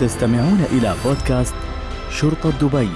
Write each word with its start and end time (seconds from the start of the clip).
تستمعون 0.00 0.60
إلى 0.72 0.94
بودكاست 1.04 1.54
شرطة 2.10 2.50
دبي. 2.50 2.88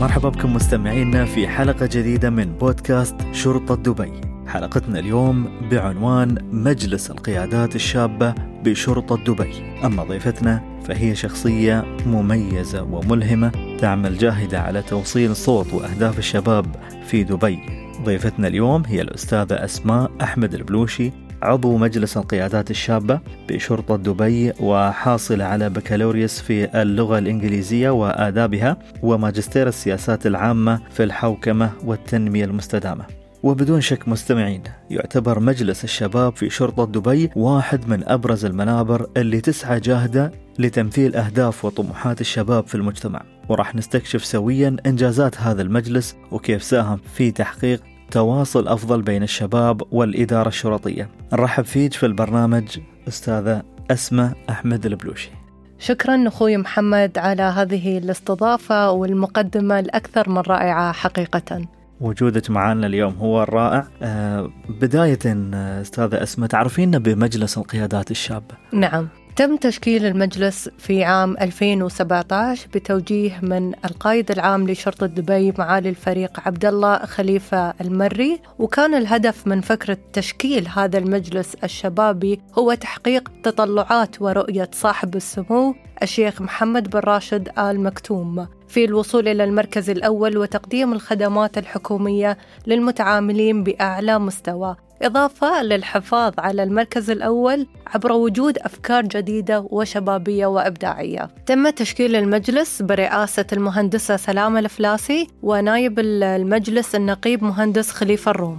مرحبا 0.00 0.28
بكم 0.28 0.54
مستمعينا 0.54 1.24
في 1.24 1.48
حلقة 1.48 1.86
جديدة 1.86 2.30
من 2.30 2.44
بودكاست 2.44 3.14
شرطة 3.32 3.74
دبي. 3.76 4.12
حلقتنا 4.46 4.98
اليوم 4.98 5.48
بعنوان 5.70 6.38
مجلس 6.52 7.10
القيادات 7.10 7.76
الشابة 7.76 8.34
بشرطة 8.64 9.16
دبي. 9.16 9.62
أما 9.84 10.04
ضيفتنا 10.04 10.62
فهي 10.84 11.14
شخصية 11.14 11.84
مميزة 12.06 12.82
وملهمة 12.82 13.76
تعمل 13.78 14.18
جاهدة 14.18 14.60
على 14.60 14.82
توصيل 14.82 15.36
صوت 15.36 15.72
وأهداف 15.72 16.18
الشباب 16.18 16.66
في 17.06 17.24
دبي. 17.24 17.58
ضيفتنا 18.04 18.48
اليوم 18.48 18.82
هي 18.86 19.00
الأستاذة 19.00 19.64
أسماء 19.64 20.10
أحمد 20.22 20.54
البلوشي 20.54 21.12
عضو 21.42 21.76
مجلس 21.76 22.16
القيادات 22.16 22.70
الشابة 22.70 23.20
بشرطة 23.48 23.96
دبي 23.96 24.52
وحاصلة 24.60 25.44
على 25.44 25.70
بكالوريوس 25.70 26.40
في 26.40 26.82
اللغة 26.82 27.18
الإنجليزية 27.18 27.90
وآدابها 27.90 28.76
وماجستير 29.02 29.68
السياسات 29.68 30.26
العامة 30.26 30.80
في 30.90 31.04
الحوكمة 31.04 31.70
والتنمية 31.84 32.44
المستدامة. 32.44 33.04
وبدون 33.42 33.80
شك 33.80 34.08
مستمعين 34.08 34.62
يعتبر 34.90 35.40
مجلس 35.40 35.84
الشباب 35.84 36.36
في 36.36 36.50
شرطة 36.50 36.86
دبي 36.86 37.30
واحد 37.36 37.88
من 37.88 38.08
أبرز 38.08 38.44
المنابر 38.44 39.06
اللي 39.16 39.40
تسعى 39.40 39.80
جاهدة 39.80 40.32
لتمثيل 40.58 41.16
أهداف 41.16 41.64
وطموحات 41.64 42.20
الشباب 42.20 42.66
في 42.66 42.74
المجتمع. 42.74 43.22
وراح 43.48 43.74
نستكشف 43.74 44.24
سويا 44.24 44.76
إنجازات 44.86 45.40
هذا 45.40 45.62
المجلس 45.62 46.16
وكيف 46.30 46.62
ساهم 46.62 46.98
في 47.14 47.30
تحقيق 47.30 47.82
تواصل 48.10 48.68
أفضل 48.68 49.02
بين 49.02 49.22
الشباب 49.22 49.82
والإدارة 49.92 50.48
الشرطية. 50.48 51.08
نرحب 51.32 51.64
فيك 51.64 51.92
في 51.92 52.06
البرنامج 52.06 52.78
أستاذة 53.08 53.62
أسمة 53.90 54.34
أحمد 54.50 54.86
البلوشي. 54.86 55.30
شكرا 55.78 56.28
أخوي 56.28 56.56
محمد 56.56 57.18
على 57.18 57.42
هذه 57.42 57.98
الاستضافة 57.98 58.90
والمقدمة 58.90 59.78
الأكثر 59.78 60.28
من 60.28 60.38
رائعة 60.38 60.92
حقيقة. 60.92 61.66
وجودك 62.00 62.50
معنا 62.50 62.86
اليوم 62.86 63.14
هو 63.14 63.42
الرائع. 63.42 63.88
آه، 64.02 64.50
بداية 64.68 65.18
آه، 65.26 65.80
أستاذة 65.80 66.22
أسمة 66.22 66.46
تعرفين 66.46 66.90
بمجلس 66.90 67.58
القيادات 67.58 68.10
الشابة. 68.10 68.54
نعم. 68.72 69.08
تم 69.40 69.56
تشكيل 69.56 70.06
المجلس 70.06 70.68
في 70.78 71.04
عام 71.04 71.36
2017 71.40 72.68
بتوجيه 72.74 73.40
من 73.42 73.74
القائد 73.84 74.30
العام 74.30 74.68
لشرطة 74.68 75.06
دبي 75.06 75.52
معالي 75.58 75.88
الفريق 75.88 76.40
عبد 76.46 76.64
الله 76.64 76.98
خليفة 76.98 77.74
المري. 77.80 78.40
وكان 78.58 78.94
الهدف 78.94 79.46
من 79.46 79.60
فكرة 79.60 79.98
تشكيل 80.12 80.68
هذا 80.68 80.98
المجلس 80.98 81.54
الشبابي 81.54 82.40
هو 82.58 82.74
تحقيق 82.74 83.30
تطلعات 83.42 84.22
ورؤية 84.22 84.70
صاحب 84.72 85.16
السمو 85.16 85.74
الشيخ 86.02 86.42
محمد 86.42 86.90
بن 86.90 86.98
راشد 86.98 87.48
آل 87.58 87.80
مكتوم. 87.80 88.46
في 88.68 88.84
الوصول 88.84 89.28
إلى 89.28 89.44
المركز 89.44 89.90
الأول 89.90 90.38
وتقديم 90.38 90.92
الخدمات 90.92 91.58
الحكومية 91.58 92.38
للمتعاملين 92.66 93.64
بأعلى 93.64 94.18
مستوى. 94.18 94.76
إضافة 95.02 95.62
للحفاظ 95.62 96.32
على 96.38 96.62
المركز 96.62 97.10
الأول 97.10 97.66
عبر 97.86 98.12
وجود 98.12 98.58
أفكار 98.58 99.02
جديدة 99.04 99.60
وشبابية 99.70 100.46
وإبداعية. 100.46 101.28
تم 101.46 101.70
تشكيل 101.70 102.16
المجلس 102.16 102.82
برئاسة 102.82 103.46
المهندسة 103.52 104.16
سلامة 104.16 104.58
الفلاسي 104.58 105.26
ونايب 105.42 105.98
المجلس 105.98 106.94
النقيب 106.94 107.44
مهندس 107.44 107.90
خليفة 107.90 108.30
الروم. 108.30 108.58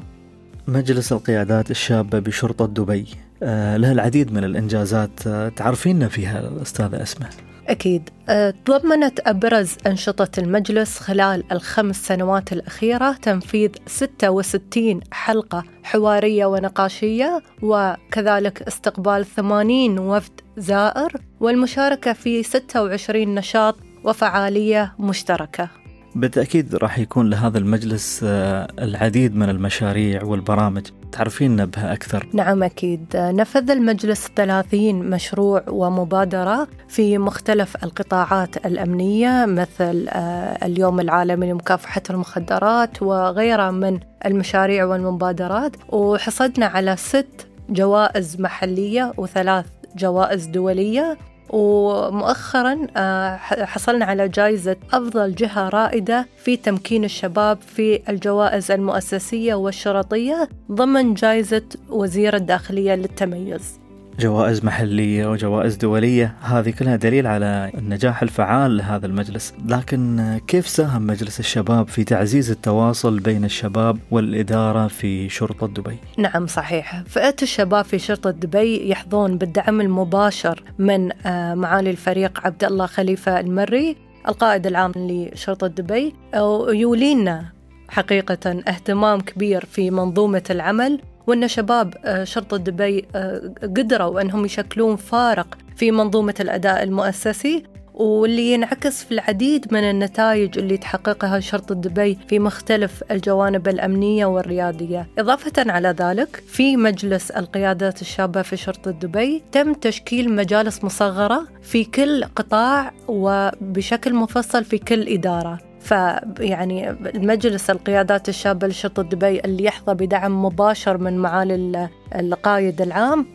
مجلس 0.68 1.12
القيادات 1.12 1.72
الشابة 1.72 2.20
بشرطة 2.20 2.66
دبي. 2.66 3.06
آه 3.44 3.78
له 3.78 3.92
العديد 3.92 4.34
من 4.34 4.44
الإنجازات. 4.44 5.28
آه 5.28 5.50
تعرفين 5.50 6.08
فيها 6.08 6.52
أستاذة 6.62 7.04
أسماء؟ 7.04 7.30
أكيد. 7.72 8.10
أه، 8.30 8.54
تضمنت 8.66 9.20
أبرز 9.20 9.78
أنشطة 9.88 10.40
المجلس 10.40 11.00
خلال 11.00 11.44
الخمس 11.52 12.08
سنوات 12.08 12.54
الأخيرة 12.54 13.12
تنفيذ 13.12 13.70
66 13.88 15.00
حلقة 15.12 15.64
حوارية 15.84 16.46
ونقاشية 16.46 17.42
وكذلك 17.62 18.62
استقبال 18.62 19.26
80 19.26 20.00
وفد 20.00 20.42
زائر 20.58 21.14
والمشاركة 21.40 22.14
في 22.14 22.44
26 22.44 23.36
نشاط 23.36 23.76
وفعالية 24.04 24.96
مشتركة. 25.00 25.70
بالتأكيد 26.16 26.76
راح 26.76 27.00
يكون 27.00 27.30
لهذا 27.30 27.58
المجلس 27.58 28.22
أه، 28.24 28.68
العديد 28.80 29.36
من 29.36 29.50
المشاريع 29.50 30.24
والبرامج 30.24 30.88
تعرفين 31.12 31.66
بها 31.66 31.94
أكثر. 31.94 32.28
نعم 32.34 32.64
أكيد. 32.64 33.06
نفذ 33.16 33.72
المجلس 33.72 34.28
30 34.36 34.96
مشروع 34.96 35.64
ومبادرة 35.68 36.68
في 36.88 37.18
مختلف 37.18 37.84
القطاعات 37.84 38.66
الأمنية 38.66 39.46
مثل 39.46 40.08
آه، 40.10 40.66
اليوم 40.66 41.00
العالمي 41.00 41.52
لمكافحة 41.52 42.02
المخدرات 42.10 43.02
وغيرها 43.02 43.72
من 43.72 44.00
المشاريع 44.26 44.86
والمبادرات. 44.86 45.76
وحصدنا 45.90 46.66
على 46.66 46.96
ست 46.96 47.48
جوائز 47.70 48.42
محلية 48.42 49.14
وثلاث 49.18 49.66
جوائز 49.96 50.46
دولية. 50.46 51.18
ومؤخرا 51.52 52.88
آه، 52.98 53.36
حصلنا 53.38 54.06
على 54.06 54.28
جائزة 54.28 54.76
أفضل 54.94 55.36
جهة 55.36 55.70
رائدة 55.70 56.28
في 56.44 56.58
تمكين 56.58 57.04
الشباب 57.04 57.62
في 57.62 58.02
الجوائز 58.10 58.72
المؤسسية 58.72 59.54
والشرطية 59.54 60.50
ضمن 60.72 61.14
جائزة 61.14 61.64
وزير 61.90 62.36
الداخلية 62.36 62.96
للتميز. 62.96 63.80
جوائز 64.20 64.66
محلية 64.66 65.32
وجوائز 65.32 65.76
دولية 65.76 66.36
هذه 66.42 66.70
كلها 66.70 66.96
دليل 66.96 67.28
على 67.28 67.72
النجاح 67.78 68.22
الفعال 68.22 68.78
لهذا 68.78 69.06
المجلس. 69.06 69.54
لكن 69.66 70.40
كيف 70.48 70.68
ساهم 70.68 71.08
مجلس 71.08 71.40
الشباب 71.40 71.88
في 71.88 72.04
تعزيز 72.04 72.52
التواصل 72.52 73.20
بين 73.20 73.46
الشباب 73.46 73.98
والإدارة 74.12 74.88
في 74.88 75.30
شرطة 75.30 75.68
دبي؟ 75.68 75.98
نعم 76.18 76.48
صحيح. 76.48 77.04
فئة 77.08 77.36
الشباب 77.42 77.86
في 77.86 78.00
شرطة 78.00 78.32
دبي 78.32 78.90
يحظون 78.90 79.38
بالدعم 79.38 79.82
المباشر 79.82 80.64
من 80.80 81.10
آه، 81.26 81.54
معالي 81.54 81.90
الفريق 81.90 82.40
عبد 82.46 82.64
الله 82.64 82.86
خليفة 82.86 83.40
المري 83.40 83.96
القائد 84.28 84.68
العام 84.68 84.92
لشرطة 84.96 85.68
دبي 85.68 86.14
ويولينا 86.36 87.46
حقيقة 87.90 88.62
اهتمام 88.68 89.22
كبير 89.22 89.66
في 89.66 89.92
منظومة 89.92 90.44
العمل. 90.50 91.00
وأن 91.28 91.48
شباب 91.48 91.94
آه، 92.06 92.24
شرطة 92.24 92.58
دبي 92.58 93.06
آه، 93.16 93.54
قدروا 93.64 94.22
أنهم 94.22 94.46
يشكلون 94.46 94.96
فارق 94.96 95.58
في 95.76 95.92
منظومة 95.92 96.36
الأداء 96.40 96.84
المؤسسي 96.84 97.64
واللي 97.94 98.54
ينعكس 98.54 99.04
في 99.04 99.12
العديد 99.12 99.74
من 99.74 99.80
النتائج 99.84 100.58
اللي 100.58 100.78
تحققها 100.78 101.40
شرطة 101.40 101.76
دبي 101.76 102.18
في 102.28 102.40
مختلف 102.40 103.04
الجوانب 103.12 103.68
الأمنية 103.68 104.26
والريادية 104.26 105.08
إضافة 105.20 105.72
على 105.72 105.96
ذلك 106.00 106.44
في 106.48 106.78
مجلس 106.78 107.32
القيادات 107.32 108.02
الشابة 108.02 108.42
في 108.42 108.58
شرطة 108.58 108.92
دبي 108.92 109.44
تم 109.52 109.74
تشكيل 109.74 110.36
مجالس 110.36 110.84
مصغرة 110.84 111.48
في 111.62 111.84
كل 111.84 112.24
قطاع 112.24 112.92
وبشكل 113.08 114.14
مفصل 114.14 114.64
في 114.64 114.78
كل 114.78 115.08
إدارة. 115.08 115.71
فيعني 115.82 116.90
المجلس 116.90 117.70
القيادات 117.70 118.30
الشابة 118.30 118.68
لشرطة 118.68 119.04
دبي 119.04 119.40
اللي 119.40 119.64
يحظى 119.64 119.94
بدعم 119.94 120.46
مباشر 120.46 120.98
من 120.98 121.18
معالي 121.18 121.90
القائد 122.16 122.82
العام 122.82 123.26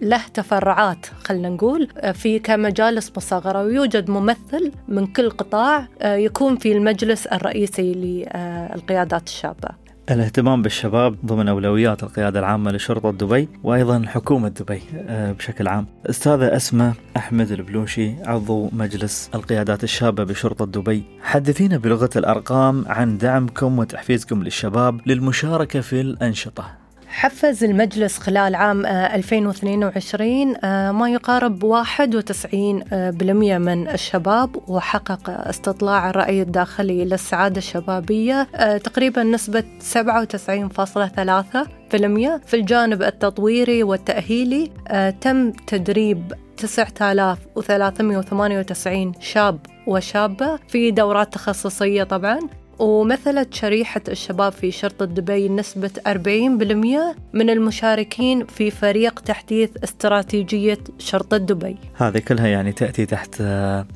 له 0.00 0.20
تفرعات 0.34 1.06
خلينا 1.06 1.48
نقول 1.48 1.88
في 2.14 2.38
كمجالس 2.38 3.12
مصغرة 3.16 3.62
ويوجد 3.62 4.10
ممثل 4.10 4.72
من 4.88 5.06
كل 5.06 5.30
قطاع 5.30 5.88
يكون 6.02 6.56
في 6.56 6.72
المجلس 6.72 7.26
الرئيسي 7.26 7.92
للقيادات 7.94 9.26
الشابة. 9.26 9.85
الاهتمام 10.10 10.62
بالشباب 10.62 11.16
ضمن 11.26 11.48
أولويات 11.48 12.02
القيادة 12.02 12.40
العامة 12.40 12.72
لشرطة 12.72 13.12
دبي 13.12 13.48
وأيضا 13.62 14.02
حكومة 14.06 14.48
دبي 14.48 14.82
آه، 14.96 15.32
بشكل 15.32 15.68
عام. 15.68 15.86
أستاذة 16.10 16.56
أسماء 16.56 16.94
أحمد 17.16 17.50
البلوشي 17.50 18.14
عضو 18.24 18.70
مجلس 18.72 19.30
القيادات 19.34 19.84
الشابة 19.84 20.24
بشرطة 20.24 20.66
دبي. 20.66 21.02
حدثينا 21.22 21.76
بلغة 21.76 22.10
الأرقام 22.16 22.84
عن 22.88 23.18
دعمكم 23.18 23.78
وتحفيزكم 23.78 24.42
للشباب 24.42 25.00
للمشاركة 25.06 25.80
في 25.80 26.00
الأنشطة. 26.00 26.85
حفز 27.16 27.64
المجلس 27.64 28.18
خلال 28.18 28.54
عام 28.54 28.86
2022 28.86 30.56
آه، 30.56 30.58
آه، 30.64 30.92
ما 30.92 31.10
يقارب 31.10 31.64
91% 31.64 32.84
آه، 32.92 33.10
من 33.58 33.88
الشباب 33.88 34.56
وحقق 34.68 35.30
استطلاع 35.30 36.10
الرأي 36.10 36.42
الداخلي 36.42 37.04
للسعادة 37.04 37.58
الشبابية 37.58 38.42
تقريبا 38.76 39.22
نسبة 39.22 39.64
97.3% 39.80 42.40
في 42.46 42.54
الجانب 42.54 43.02
التطويري 43.02 43.82
والتأهيلي 43.82 44.70
تم 45.20 45.52
تدريب 45.52 46.32
9398 46.56 49.12
شاب 49.20 49.58
وشابة 49.86 50.58
في 50.68 50.90
دورات 50.90 51.34
تخصصية 51.34 52.02
طبعا. 52.02 52.40
ومثلت 52.78 53.54
شريحة 53.54 54.00
الشباب 54.08 54.52
في 54.52 54.70
شرطة 54.70 55.04
دبي 55.04 55.48
نسبة 55.48 55.90
40% 56.06 56.10
من 57.32 57.50
المشاركين 57.50 58.46
في 58.46 58.70
فريق 58.70 59.20
تحديث 59.20 59.70
استراتيجية 59.84 60.78
شرطة 60.98 61.36
دبي 61.36 61.76
هذه 61.94 62.18
كلها 62.18 62.46
يعني 62.46 62.72
تأتي 62.72 63.06
تحت 63.06 63.40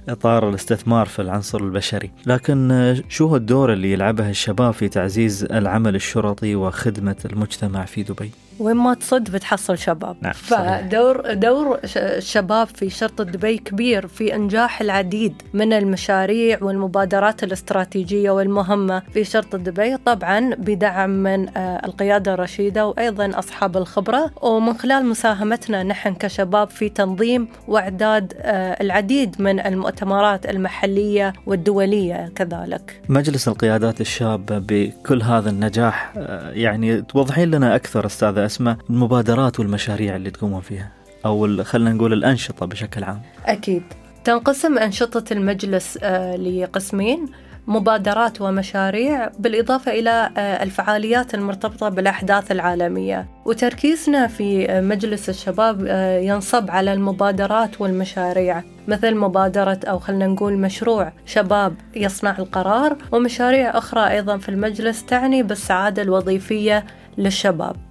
إطار 0.08 0.48
الاستثمار 0.48 1.06
في 1.06 1.22
العنصر 1.22 1.60
البشري 1.60 2.10
لكن 2.26 2.94
شو 3.08 3.26
هو 3.26 3.36
الدور 3.36 3.72
اللي 3.72 3.92
يلعبه 3.92 4.28
الشباب 4.28 4.74
في 4.74 4.88
تعزيز 4.88 5.44
العمل 5.44 5.94
الشرطي 5.94 6.54
وخدمة 6.54 7.16
المجتمع 7.24 7.84
في 7.84 8.02
دبي؟ 8.02 8.30
وين 8.60 8.76
ما 8.76 8.94
تصد 8.94 9.30
بتحصل 9.30 9.78
شباب. 9.78 10.16
نعم 10.20 10.32
فدور 10.32 11.34
دور 11.34 11.80
الشباب 11.96 12.66
في 12.66 12.90
شرطة 12.90 13.24
دبي 13.24 13.58
كبير 13.58 14.06
في 14.06 14.34
إنجاح 14.34 14.80
العديد 14.80 15.42
من 15.52 15.72
المشاريع 15.72 16.58
والمبادرات 16.62 17.44
الاستراتيجية 17.44 18.30
والمهمة 18.30 19.02
في 19.12 19.24
شرطة 19.24 19.58
دبي 19.58 19.96
طبعا 19.96 20.54
بدعم 20.54 21.10
من 21.10 21.48
آه، 21.56 21.86
القيادة 21.86 22.34
الرشيدة 22.34 22.86
وأيضا 22.86 23.38
أصحاب 23.38 23.76
الخبرة. 23.76 24.30
ومن 24.42 24.74
خلال 24.74 25.06
مساهمتنا 25.06 25.82
نحن 25.82 26.14
كشباب 26.14 26.70
في 26.70 26.88
تنظيم 26.88 27.48
وإعداد 27.68 28.32
آه، 28.38 28.76
العديد 28.80 29.42
من 29.42 29.60
المؤتمرات 29.60 30.46
المحلية 30.46 31.32
والدولية 31.46 32.32
كذلك. 32.34 33.00
مجلس 33.08 33.48
القيادات 33.48 34.00
الشابة 34.00 34.58
بكل 34.58 35.22
هذا 35.22 35.50
النجاح 35.50 36.12
آه، 36.16 36.50
يعني 36.50 37.02
توضحين 37.02 37.50
لنا 37.50 37.76
أكثر 37.76 38.06
أستاذة 38.06 38.44
أسماء 38.50 38.76
المبادرات 38.90 39.60
والمشاريع 39.60 40.16
اللي 40.16 40.30
تقومون 40.30 40.60
فيها. 40.60 40.88
أو 41.26 41.64
خلينا 41.64 41.92
نقول 41.92 42.12
الأنشطة 42.12 42.66
بشكل 42.66 43.04
عام. 43.04 43.22
أكيد. 43.46 43.82
تنقسم 44.24 44.78
أنشطة 44.78 45.32
المجلس 45.32 45.98
آه، 46.02 46.36
لقسمين 46.36 47.26
مبادرات 47.66 48.40
ومشاريع 48.40 49.30
بالإضافة 49.38 49.92
إلى 49.92 50.30
آه، 50.36 50.62
الفعاليات 50.62 51.34
المرتبطة 51.34 51.88
بالأحداث 51.88 52.52
العالمية. 52.52 53.26
وتركيزنا 53.44 54.26
في 54.26 54.70
آه، 54.70 54.80
مجلس 54.80 55.28
الشباب 55.28 55.86
ينصب 56.22 56.70
على 56.70 56.92
المبادرات 56.92 57.80
والمشاريع 57.80 58.62
مثل 58.88 59.14
مبادرة 59.14 59.80
أو 59.84 59.98
خلنا 59.98 60.26
نقول 60.26 60.58
مشروع 60.58 61.12
شباب 61.26 61.74
يصنع 61.96 62.38
القرار 62.38 62.96
ومشاريع 63.12 63.78
أخرى 63.78 64.10
أيضا 64.10 64.36
في 64.38 64.48
المجلس 64.48 65.04
تعني 65.04 65.42
بالسعادة 65.42 66.02
الوظيفية 66.02 66.84
للشباب. 67.18 67.89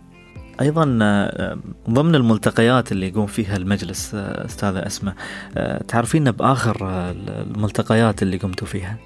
أيضا 0.62 1.00
آه، 1.02 1.58
ضمن 1.90 2.16
الملتقيات 2.16 2.92
اللي 2.92 3.08
يقوم 3.08 3.26
فيها 3.26 3.58
المجلس 3.58 4.16
آه، 4.16 4.46
أستاذة 4.46 4.88
أسماء 4.88 5.14
آه، 5.58 5.84
تعرفين 5.88 6.32
بآخر 6.32 6.78
الملتقيات 7.12 8.24
اللي 8.24 8.38
قمتوا 8.38 8.68
فيها؟ 8.68 8.98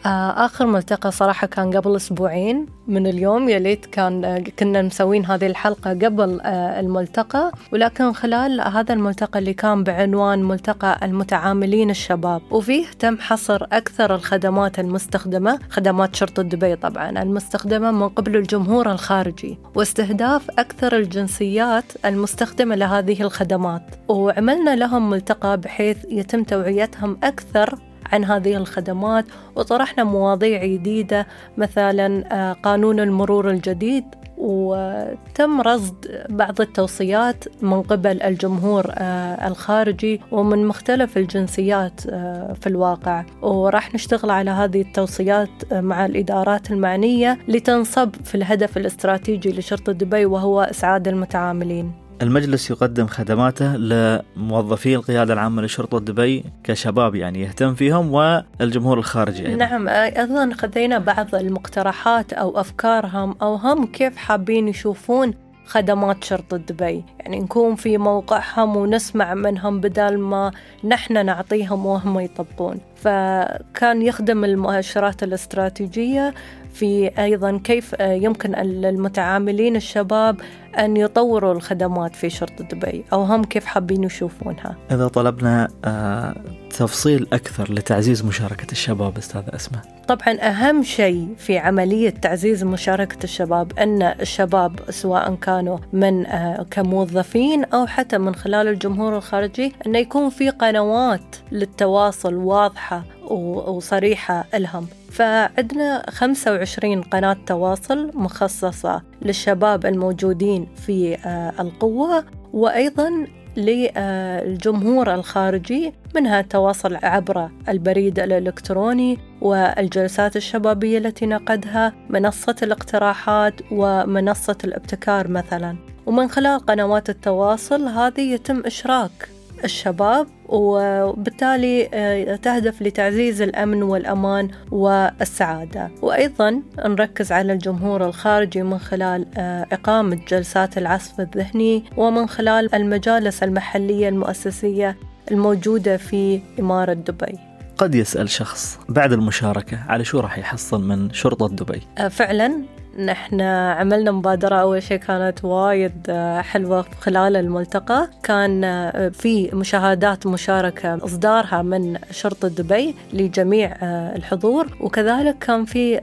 آخر 0.45 0.65
ملتقى 0.65 1.11
صراحة 1.11 1.47
كان 1.47 1.77
قبل 1.77 1.95
أسبوعين 1.95 2.65
من 2.87 3.07
اليوم 3.07 3.49
يا 3.49 3.59
ليت 3.59 3.85
كان 3.85 4.43
كنا 4.59 4.81
مسوين 4.81 5.25
هذه 5.25 5.47
الحلقة 5.47 5.89
قبل 5.89 6.41
الملتقى. 6.41 7.51
ولكن 7.71 8.13
خلال 8.13 8.61
هذا 8.61 8.93
الملتقى 8.93 9.39
اللي 9.39 9.53
كان 9.53 9.83
بعنوان 9.83 10.43
ملتقى 10.43 10.99
المتعاملين 11.03 11.89
الشباب 11.89 12.41
وفيه 12.51 12.85
تم 12.99 13.17
حصر 13.19 13.63
أكثر 13.71 14.15
الخدمات 14.15 14.79
المستخدمة 14.79 15.59
خدمات 15.69 16.15
شرطة 16.15 16.43
دبي 16.43 16.75
طبعا 16.75 17.09
المستخدمة 17.09 17.91
من 17.91 18.09
قبل 18.09 18.37
الجمهور 18.37 18.91
الخارجي 18.91 19.57
واستهداف 19.75 20.49
أكثر 20.49 20.97
الجنسيات 20.97 21.42
الشخصيات 21.43 22.05
المستخدمة 22.05 22.75
لهذه 22.75 23.21
الخدمات 23.21 23.81
وعملنا 24.07 24.75
لهم 24.75 25.09
ملتقى 25.09 25.57
بحيث 25.57 25.97
يتم 26.09 26.43
توعيتهم 26.43 27.17
أكثر 27.23 27.79
عن 28.11 28.25
هذه 28.25 28.57
الخدمات 28.57 29.25
وطرحنا 29.55 30.03
مواضيع 30.03 30.65
جديدة 30.65 31.27
مثلا 31.57 32.23
آه، 32.31 32.53
قانون 32.53 32.99
المرور 32.99 33.49
الجديد 33.49 34.05
وتم 34.37 35.61
رصد 35.61 36.25
بعض 36.29 36.61
التوصيات 36.61 37.43
من 37.61 37.81
قبل 37.81 38.21
الجمهور 38.21 38.91
آه، 38.91 39.47
الخارجي 39.47 40.21
ومن 40.31 40.67
مختلف 40.67 41.17
الجنسيات 41.17 42.01
آه، 42.09 42.53
في 42.53 42.67
الواقع. 42.67 43.25
وراح 43.41 43.93
نشتغل 43.93 44.29
على 44.29 44.51
هذه 44.51 44.81
التوصيات 44.81 45.73
مع 45.73 46.05
الإدارات 46.05 46.71
المعنية 46.71 47.39
لتنصب 47.47 48.15
في 48.23 48.35
الهدف 48.35 48.77
الاستراتيجي 48.77 49.49
لشرطة 49.49 49.91
دبي 49.91 50.25
وهو 50.25 50.61
إسعاد 50.61 51.07
المتعاملين. 51.07 52.02
المجلس 52.21 52.71
يقدم 52.71 53.07
خدماته 53.07 53.75
لموظفي 53.75 54.95
القيادة 54.95 55.33
العامة 55.33 55.61
لشرطة 55.61 55.99
دبي 55.99 56.43
كشباب 56.63 57.15
يعني 57.15 57.41
يهتم 57.41 57.75
فيهم 57.75 58.13
والجمهور 58.13 58.97
الخارجي 58.97 59.47
أيضا. 59.47 59.65
نعم 59.65 59.87
أيضا 59.87 60.49
خذينا 60.57 60.99
بعض 60.99 61.35
المقترحات 61.35 62.33
أو 62.33 62.59
أفكارهم 62.59 63.35
أو 63.41 63.55
هم 63.55 63.85
كيف 63.85 64.17
حابين 64.17 64.67
يشوفون 64.67 65.33
خدمات 65.65 66.23
شرطة 66.23 66.57
دبي. 66.57 67.03
يعني 67.19 67.39
نكون 67.39 67.75
في 67.75 67.97
موقعهم 67.97 68.75
ونسمع 68.75 69.33
منهم 69.33 69.81
بدل 69.81 70.17
ما 70.17 70.51
نحن 70.83 71.25
نعطيهم 71.25 71.85
وهم 71.85 72.19
يطبقون. 72.19 72.79
فكان 72.95 74.01
يخدم 74.01 74.43
المؤشرات 74.43 75.23
الاستراتيجية 75.23 76.33
في 76.73 77.11
أيضا 77.19 77.61
كيف 77.63 77.95
يمكن 77.99 78.51
للمتعاملين 78.51 79.75
الشباب 79.75 80.41
أن 80.79 80.97
يطوروا 80.97 81.53
الخدمات 81.53 82.15
في 82.15 82.29
شرطة 82.29 82.63
دبي 82.63 83.05
أو 83.13 83.23
هم 83.23 83.43
كيف 83.43 83.65
حابين 83.65 84.03
يشوفونها؟ 84.03 84.75
إذا 84.91 85.07
طلبنا 85.07 85.67
آه، 85.85 86.35
تفصيل 86.69 87.27
أكثر 87.33 87.73
لتعزيز 87.73 88.25
مشاركة 88.25 88.71
الشباب 88.71 89.17
أستاذ 89.17 89.43
أسماء. 89.49 89.81
طبعا 90.07 90.41
أهم 90.41 90.83
شيء 90.83 91.27
في 91.37 91.57
عملية 91.57 92.09
تعزيز 92.09 92.63
مشاركة 92.63 93.23
الشباب 93.23 93.79
أن 93.79 94.01
الشباب 94.01 94.79
سواء 94.89 95.35
كانوا 95.35 95.77
من 95.93 96.25
آه، 96.25 96.65
كموظفين 96.71 97.63
أو 97.63 97.87
حتى 97.87 98.17
من 98.17 98.35
خلال 98.35 98.67
الجمهور 98.67 99.17
الخارجي 99.17 99.73
أنه 99.85 99.99
يكون 99.99 100.29
في 100.29 100.49
قنوات 100.49 101.35
للتواصل 101.51 102.33
واضحة 102.33 103.03
وصريحة 103.29 104.45
لهم. 104.53 104.87
فعندنا 105.13 106.05
25 106.09 107.01
قناة 107.01 107.37
تواصل 107.45 108.11
مخصصة 108.13 109.01
للشباب 109.21 109.85
الموجودين 109.85 110.67
في 110.75 111.15
آه، 111.15 111.53
القوة 111.59 112.25
وأيضا 112.53 113.27
للجمهور 113.57 115.13
الخارجي 115.13 115.93
منها 116.15 116.39
التواصل 116.39 116.95
عبر 116.95 117.49
البريد 117.69 118.19
الإلكتروني 118.19 119.17
والجلسات 119.41 120.35
الشبابية 120.35 120.97
التي 120.97 121.25
نقدها 121.25 121.93
منصة 122.09 122.55
الاقتراحات 122.63 123.53
ومنصة 123.71 124.57
الابتكار 124.63 125.27
مثلا. 125.27 125.77
ومن 126.05 126.27
خلال 126.27 126.59
قنوات 126.59 127.09
التواصل 127.09 127.87
هذه 127.87 128.33
يتم 128.33 128.63
إشراك 128.65 129.32
الشباب 129.63 130.27
وبالتالي 130.45 131.89
آه، 131.93 132.35
تهدف 132.35 132.81
لتعزيز 132.81 133.41
الأمن 133.41 133.83
والأمان 133.83 134.49
والسعادة 134.71 135.91
وأيضا 136.01 136.61
نركز 136.85 137.31
على 137.31 137.53
الجمهور 137.53 138.05
الخارجي 138.05 138.63
من 138.63 138.77
خلال 138.77 139.25
آه، 139.37 139.65
إقامة 139.71 140.19
جلسات 140.27 140.77
العصف 140.77 141.19
الذهني 141.19 141.83
ومن 141.97 142.27
خلال 142.27 142.75
المجالس 142.75 143.43
المحلية 143.43 144.09
المؤسسية 144.09 144.97
الموجودة 145.31 145.97
في 145.97 146.41
إمارة 146.59 146.93
دبي 146.93 147.39
قد 147.77 147.95
يسأل 147.95 148.29
شخص 148.29 148.79
بعد 148.89 149.13
المشاركة 149.13 149.79
على 149.87 150.03
شو 150.05 150.19
راح 150.19 150.37
يحصل 150.37 150.83
من 150.83 151.13
شرطة 151.13 151.49
دبي؟ 151.49 151.81
آه، 151.97 152.07
فعلا 152.07 152.63
نحن 152.99 153.41
عملنا 153.41 154.11
مبادرة 154.11 154.55
أول 154.55 154.83
شيء 154.83 154.97
كانت 154.97 155.45
وايد 155.45 156.05
آه، 156.09 156.41
حلوة 156.41 156.85
خلال 156.99 157.35
الملتقى. 157.35 158.09
كان 158.23 158.63
آه، 158.63 159.09
في 159.09 159.49
مشاهدات 159.53 160.27
مشاركة 160.27 161.05
إصدارها 161.05 161.61
من 161.61 161.97
شرطة 162.11 162.47
دبي 162.47 162.95
لجميع 163.13 163.75
آه، 163.81 164.15
الحضور. 164.15 164.77
وكذلك 164.79 165.37
كان 165.37 165.65
في 165.65 165.97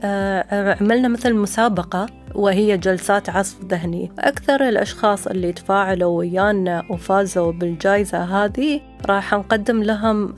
عملنا 0.81 1.07
مثل 1.07 1.33
مسابقة 1.33 2.05
وهي 2.35 2.77
جلسات 2.77 3.29
عصف 3.29 3.65
ذهني. 3.65 4.11
أكثر 4.19 4.69
الأشخاص 4.69 5.27
اللي 5.27 5.53
تفاعلوا 5.53 6.17
ويانا 6.17 6.83
وفازوا 6.89 7.51
بالجائزة 7.51 8.23
هذه 8.23 8.81
راح 9.05 9.33
نقدم 9.33 9.83
لهم 9.83 10.33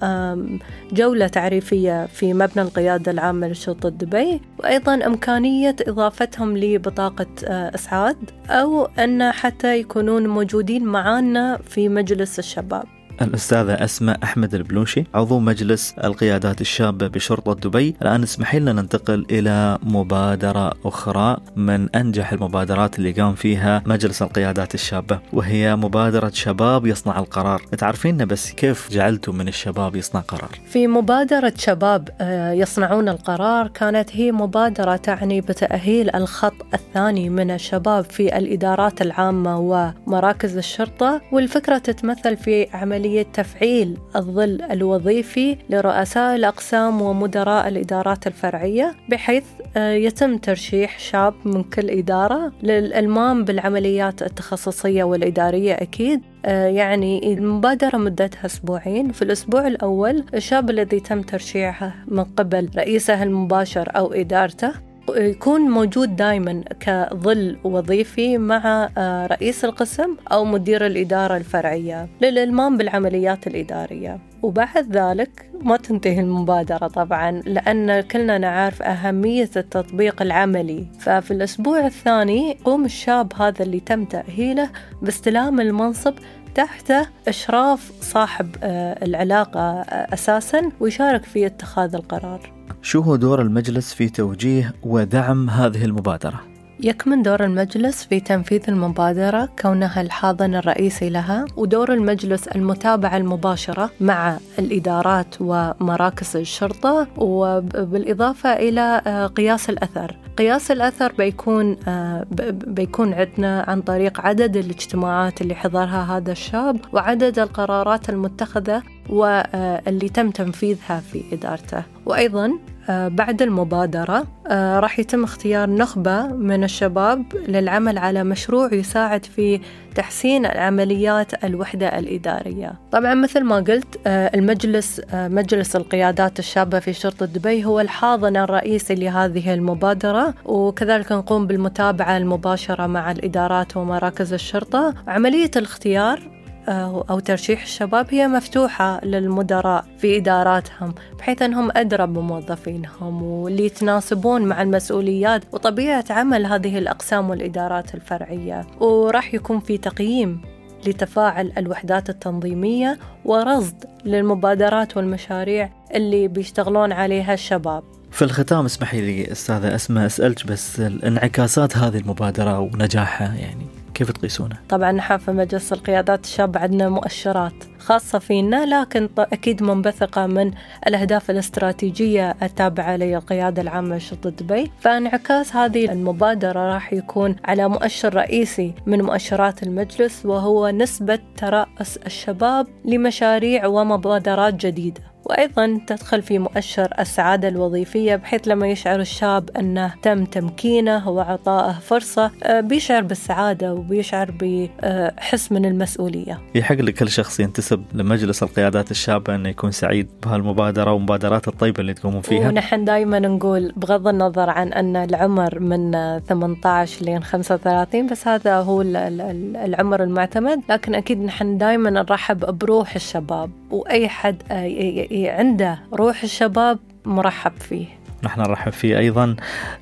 جولة 0.92 1.28
تعريفية 1.28 2.06
في 2.06 2.34
مبنى 2.34 2.62
القيادة 2.62 3.12
العامة 3.12 3.48
لشرطة 3.48 3.90
دبي. 3.90 4.42
وأيضا 4.60 4.94
إمكانية 5.06 5.76
إضافتهم 5.88 6.58
لبطاقة 6.58 7.28
آه، 7.46 7.76
إسعاد 7.76 8.18
أو 8.50 8.86
أن 8.86 9.32
حتى 9.32 9.80
يكونون 9.80 10.28
موجودين 10.28 10.86
معانا 10.86 11.58
في 11.58 11.90
مجلس 11.90 12.40
الشباب. 12.40 12.86
الأستاذة 13.22 13.74
أسماء 13.74 14.20
أحمد 14.24 14.56
البلوشي 14.56 15.04
عضو 15.14 15.40
مجلس 15.40 15.96
القيادات 16.04 16.62
الشابة 16.62 17.08
بشرطة 17.08 17.54
دبي. 17.54 17.96
الآن 18.02 18.24
اسمحي 18.24 18.60
لنا 18.60 18.74
ننتقل 18.74 19.26
إلى 19.32 19.78
مبادرة 19.84 20.74
أخرى 20.86 21.38
من 21.56 21.90
أنجح 21.96 22.34
المبادرات 22.34 23.00
اللي 23.00 23.12
قام 23.12 23.36
فيها 23.36 23.84
مجلس 23.86 24.22
القيادات 24.22 24.74
الشابة 24.74 25.20
وهي 25.34 25.76
مبادرة 25.76 26.32
شباب 26.34 26.86
يصنع 26.86 27.20
القرار. 27.20 27.62
تعرفين 27.78 28.26
بس 28.26 28.52
كيف 28.52 28.92
جعلتوا 28.92 29.34
من 29.34 29.48
الشباب 29.48 29.96
يصنع 29.96 30.22
قرار؟ 30.22 30.50
في 30.66 30.88
مبادرة 30.88 31.54
شباب 31.58 32.10
آه، 32.22 32.52
يصنعون 32.52 33.10
القرار 33.10 33.68
كانت 33.68 34.10
هي 34.16 34.32
مبادرة 34.32 34.96
تعني 34.96 35.42
بتأهيل 35.42 36.16
الخط 36.16 36.54
الثاني 36.74 37.30
من 37.30 37.52
الشباب 37.52 38.04
في 38.04 38.38
الإدارات 38.38 39.02
العامة 39.02 39.60
ومراكز 39.60 40.58
الشرطة 40.58 41.22
والفكرة 41.32 41.78
تتمثل 41.78 42.38
في 42.38 42.68
عملية 43.04 43.24
تفعيل 43.24 43.98
الظل 44.16 44.62
الوظيفي 44.72 45.58
لرؤساء 45.70 46.36
الأقسام 46.36 47.02
ومدراء 47.02 47.68
الإدارات 47.68 48.28
الفرعية 48.28 48.96
بحيث 49.10 49.44
آه، 49.78 49.94
يتم 49.94 50.38
ترشيح 50.38 51.00
شاب 51.00 51.34
من 51.46 51.64
كل 51.64 51.90
إدارة 51.90 52.52
للإلمام 52.64 53.46
بالعمليات 53.46 54.22
التخصصية 54.22 55.04
والإدارية 55.04 55.74
أكيد. 55.74 56.22
آه، 56.46 56.68
يعني 56.68 57.34
المبادرة 57.34 57.98
مدتها 57.98 58.46
أسبوعين. 58.46 59.12
في 59.12 59.22
الأسبوع 59.22 59.68
الأول 59.68 60.24
الشاب 60.34 60.70
الذي 60.70 61.00
تم 61.00 61.22
ترشيحه 61.22 61.96
من 62.08 62.24
قبل 62.24 62.70
رئيسه 62.78 63.24
المباشر 63.24 63.92
أو 63.96 64.14
إدارته 64.14 64.72
يكون 65.10 65.62
موجود 65.62 66.16
دائما 66.16 66.64
كظل 66.80 67.58
وظيفي 67.64 68.38
مع 68.38 68.90
آه، 68.98 69.28
رئيس 69.28 69.66
القسم 69.66 70.16
أو 70.32 70.46
مدير 70.46 70.86
الإدارة 70.86 71.38
الفرعية 71.38 72.10
للإلمام 72.22 72.78
بالعمليات 72.78 73.48
الإدارية. 73.48 74.20
وبعد 74.42 74.98
ذلك 74.98 75.50
ما 75.62 75.78
تنتهي 75.78 76.20
المبادرة 76.20 76.88
طبعا 76.88 77.32
لأن 77.32 78.02
كلنا 78.02 78.38
نعرف 78.38 78.82
أهمية 78.82 79.50
التطبيق 79.58 80.22
العملي. 80.22 80.88
ففي 81.00 81.32
الأسبوع 81.32 81.86
الثاني 81.86 82.52
يقوم 82.52 82.86
الشاب 82.86 83.34
هذا 83.34 83.64
اللي 83.64 83.80
تم 83.80 84.06
تأهيله 84.06 84.70
باستلام 85.02 85.62
المنصب 85.62 86.14
تحت 86.56 86.94
إشراف 87.28 87.92
صاحب 88.02 88.56
آه، 88.64 89.06
العلاقة 89.06 89.60
آه، 89.60 90.14
أساسا 90.14 90.72
ويشارك 90.80 91.24
في 91.24 91.46
اتخاذ 91.46 91.96
القرار. 91.96 92.63
شو 92.84 93.02
هو 93.02 93.16
دور 93.16 93.42
المجلس 93.42 93.94
في 93.94 94.10
توجيه 94.10 94.74
ودعم 94.84 95.50
هذه 95.50 95.86
المبادرة؟ 95.86 96.42
يكمن 96.80 97.22
دور 97.22 97.44
المجلس 97.44 98.04
في 98.04 98.20
تنفيذ 98.20 98.62
المبادرة 98.68 99.50
كونها 99.62 100.02
الحاضن 100.02 100.56
الرئيسي 100.56 101.10
لها 101.10 101.46
ودور 101.58 101.94
المجلس 101.94 102.48
المتابعة 102.48 103.18
المباشرة 103.18 103.92
مع 104.02 104.38
الإدارات 104.60 105.36
ومراكز 105.40 106.38
الشرطة 106.38 107.08
وبالإضافة 107.18 108.54
إلى 108.54 109.02
آه، 109.08 109.28
قياس 109.28 109.70
الأثر 109.70 110.16
قياس 110.38 110.72
الأثر 110.72 111.14
بيكون 111.18 111.78
آه، 111.88 112.26
بيكون 112.52 113.14
عندنا 113.14 113.66
عن 113.68 113.82
طريق 113.82 114.22
عدد 114.22 114.58
الاجتماعات 114.58 115.42
اللي 115.42 115.56
حضرها 115.56 116.18
هذا 116.18 116.32
الشاب 116.32 116.80
وعدد 116.94 117.40
القرارات 117.40 118.10
المتخذة 118.10 118.84
واللي 119.10 120.10
تم 120.10 120.30
تنفيذها 120.32 121.00
في 121.00 121.24
إدارته 121.34 121.84
وأيضا 122.06 122.46
آه، 122.46 122.73
بعد 122.90 123.42
المبادرة 123.42 124.24
آه، 124.48 124.80
راح 124.80 125.00
يتم 125.00 125.24
اختيار 125.24 125.70
نخبة 125.70 126.28
من 126.28 126.64
الشباب 126.64 127.26
للعمل 127.48 127.98
على 127.98 128.24
مشروع 128.24 128.74
يساعد 128.74 129.26
في 129.26 129.60
تحسين 129.96 130.46
عمليات 130.46 131.44
الوحدة 131.44 132.00
الإدارية. 132.00 132.74
طبعا 132.92 133.14
مثل 133.14 133.44
ما 133.44 133.56
قلت 133.56 134.00
آه، 134.08 134.32
المجلس 134.36 135.02
مجلس 135.14 135.76
القيادات 135.76 136.40
الشابة 136.40 136.80
في 136.80 136.94
شرطة 136.94 137.26
دبي 137.26 137.66
هو 137.66 137.80
الحاضن 137.80 138.38
الرئيسي 138.38 138.96
لهذه 138.96 139.54
المبادرة 139.54 140.34
وكذلك 140.46 141.12
نقوم 141.12 141.48
بالمتابعة 141.48 142.18
المباشرة 142.18 142.88
مع 142.88 143.12
الإدارات 143.12 143.78
ومراكز 143.78 144.34
الشرطة. 144.34 144.94
عملية 145.08 145.52
الاختيار 145.56 146.43
أو 146.70 147.20
ترشيح 147.20 147.62
الشباب 147.62 148.08
هي 148.10 148.28
مفتوحة 148.28 149.06
للمدراء 149.06 149.86
في 149.98 150.18
إداراتهم 150.18 150.96
بحيث 151.20 151.42
أنهم 151.42 151.72
أدرى 151.76 152.08
بموظفينهم 152.08 153.24
واللي 153.24 153.66
يتناسبون 153.66 154.42
مع 154.42 154.62
المسؤوليات 154.62 155.44
وطبيعة 155.52 156.06
عمل 156.10 156.46
هذه 156.46 156.78
الأقسام 156.78 157.30
والإدارات 157.30 157.96
الفرعية. 157.96 158.68
وراح 158.80 159.34
يكون 159.34 159.60
في 159.60 159.78
تقييم 159.78 160.42
لتفاعل 160.88 161.54
الوحدات 161.58 162.10
التنظيمية 162.10 163.00
ورصد 163.26 163.86
للمبادرات 164.06 164.98
والمشاريع 164.98 165.70
اللي 165.96 166.28
بيشتغلون 166.28 166.92
عليها 166.92 167.34
الشباب. 167.34 167.84
في 168.12 168.22
الختام 168.22 168.66
اسمحي 168.66 169.02
لي 169.02 169.32
أستاذة 169.32 169.76
أسماء 169.76 170.06
اسالك 170.06 170.48
بس 170.48 170.80
الانعكاسات 170.80 171.78
هذه 171.78 171.98
المبادرة 171.98 172.60
ونجاحها 172.60 173.36
يعني. 173.36 173.83
كيف 173.94 174.12
تقيسونه؟ 174.12 174.56
طبعا 174.70 174.92
نحن 174.92 175.18
في 175.18 175.32
مجلس 175.32 175.74
القيادات 175.74 176.24
الشاب 176.24 176.58
عندنا 176.58 176.90
مؤشرات 176.90 177.54
خاصة 177.80 178.20
فينا 178.20 178.66
لكن 178.82 179.10
أكيد 179.18 179.64
منبثقة 179.64 180.28
من 180.28 180.52
الأهداف 180.88 181.32
الاستراتيجية 181.32 182.36
التابعة 182.44 182.96
للقيادة 182.96 183.62
العامة 183.62 183.98
لشرطة 183.98 184.30
دبي 184.30 184.72
فانعكاس 184.80 185.56
هذه 185.56 185.92
المبادرة 185.92 186.74
راح 186.74 186.94
يكون 186.94 187.36
على 187.46 187.70
مؤشر 187.70 188.16
رئيسي 188.16 188.74
من 188.86 189.02
مؤشرات 189.02 189.64
المجلس 189.64 190.26
وهو 190.26 190.70
نسبة 190.70 191.20
ترأس 191.38 191.98
الشباب 191.98 192.68
لمشاريع 192.86 193.68
ومبادرات 193.68 194.54
جديدة 194.54 195.13
وأيضا 195.26 195.80
تدخل 195.88 196.22
في 196.22 196.40
مؤشر 196.40 196.94
السعادة 197.00 197.48
الوظيفية 197.48 198.16
بحيث 198.16 198.48
لما 198.48 198.68
يشعر 198.68 199.00
الشاب 199.00 199.50
أنه 199.60 199.94
تم 200.02 200.26
تمكينه 200.26 201.10
وعطائه 201.10 201.74
فرصة 201.80 202.32
آه، 202.44 202.60
بيشعر 202.60 203.02
بالسعادة 203.02 203.74
وبيشعر 203.74 204.32
بحس 204.40 205.52
من 205.52 205.66
المسؤولية. 205.66 206.40
يحق 206.56 206.76
لكل 206.76 207.10
شخص 207.10 207.40
ينتسب 207.40 207.84
لمجلس 207.94 208.44
القيادات 208.44 208.92
الشابة 208.92 209.36
أنه 209.36 209.50
يكون 209.50 209.72
سعيد 209.72 210.08
بهالمبادرة 210.24 210.92
ومبادرات 210.92 211.48
الطيبة 211.48 211.80
اللي 211.80 211.94
تقومون 211.94 212.22
فيها. 212.22 212.48
ونحن 212.48 212.86
دائما 212.86 213.20
نقول 213.20 213.74
بغض 213.76 214.08
النظر 214.08 214.50
عن 214.50 214.74
أن 214.74 214.96
العمر 214.96 215.60
من 215.60 215.92
18 216.20 217.06
لين 217.06 217.24
35 217.24 218.08
بس 218.08 218.28
هذا 218.28 218.56
هو 218.56 218.82
العمر 218.82 220.04
المعتمد. 220.04 220.62
لكن 220.70 220.96
أكيد 220.96 221.22
نحن 221.22 221.58
دائما 221.58 221.90
نرحب 221.90 222.58
بروح 222.58 222.96
الشباب. 222.96 223.50
وأي 223.74 224.10
حد 224.10 224.44
آه، 224.52 225.38
عنده 225.38 225.80
روح 225.94 226.24
الشباب 226.24 226.80
مرحب 227.06 227.52
فيه. 227.60 227.86
نحن 228.24 228.42
نرحب 228.42 228.72
فيه 228.72 229.14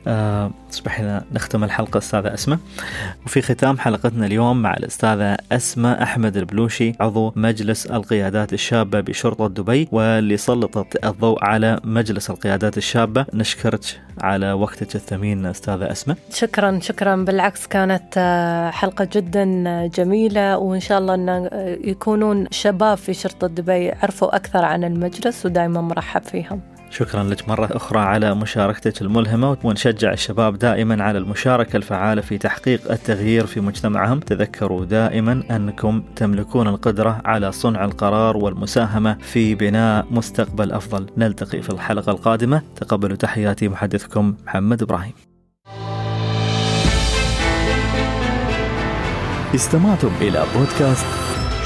أه 0.07 0.51
اسمح 0.71 1.01
لنا 1.01 1.23
نختم 1.31 1.63
الحلقة 1.63 1.97
أستاذة 1.97 2.33
أسماء. 2.33 2.59
وفي 3.25 3.41
ختام 3.41 3.77
حلقتنا 3.77 4.25
اليوم 4.25 4.61
مع 4.61 4.73
الأستاذة 4.73 5.37
أسماء 5.51 6.03
أحمد 6.03 6.37
البلوشي 6.37 6.93
عضو 6.99 7.33
مجلس 7.35 7.85
القيادات 7.85 8.53
الشابة 8.53 8.99
بشرطة 8.99 9.47
دبي 9.47 9.87
واللي 9.91 10.37
سلطت 10.37 11.05
الضوء 11.05 11.43
على 11.43 11.79
مجلس 11.83 12.29
القيادات 12.29 12.77
الشابة. 12.77 13.25
نشكرك 13.33 14.01
على 14.21 14.53
وقتك 14.53 14.95
الثمين 14.95 15.45
أستاذة 15.45 15.91
أسماء. 15.91 16.17
شكرا 16.33 16.79
شكرا. 16.81 17.15
بالعكس 17.15 17.67
كانت 17.67 18.13
آه، 18.17 18.69
حلقة 18.69 19.07
جدا 19.13 19.45
جميلة 19.87 20.57
وإن 20.57 20.79
شاء 20.79 20.99
الله 20.99 21.13
آه، 21.13 21.77
يكونون 21.83 22.47
شباب 22.51 22.97
في 22.97 23.13
شرطة 23.13 23.47
دبي 23.47 23.91
عرفوا 23.91 24.35
أكثر 24.35 24.65
عن 24.65 24.83
المجلس 24.83 25.45
ودائما 25.45 25.81
مرحب 25.81 26.23
فيهم. 26.23 26.61
شكرا 26.91 27.23
لك 27.23 27.49
مرة 27.49 27.69
أخرى 27.71 27.99
على 27.99 28.35
مشاركتك 28.35 29.01
الملهمة 29.01 29.57
ونشجع 29.63 30.13
الشباب 30.13 30.59
دائما 30.59 31.03
على 31.03 31.17
المشاركة 31.17 31.77
الفعالة 31.77 32.21
في 32.21 32.37
تحقيق 32.37 32.91
التغيير 32.91 33.45
في 33.45 33.61
مجتمعهم 33.61 34.19
تذكروا 34.19 34.85
دائما 34.85 35.43
أنكم 35.51 36.03
تملكون 36.15 36.67
القدرة 36.67 37.21
على 37.25 37.51
صنع 37.51 37.85
القرار 37.85 38.37
والمساهمة 38.37 39.13
في 39.13 39.55
بناء 39.55 40.05
مستقبل 40.11 40.71
أفضل. 40.71 41.07
نلتقي 41.17 41.61
في 41.61 41.69
الحلقة 41.69 42.11
القادمة. 42.11 42.61
تقبلوا 42.75 43.17
تحياتي 43.17 43.69
محدثكم 43.69 44.35
محمد 44.45 44.81
إبراهيم. 44.81 45.13
استمعتم 49.55 50.11
إلى 50.21 50.43
بودكاست 50.55 51.05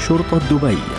شرطة 0.08 0.38
دبي. 0.50 0.95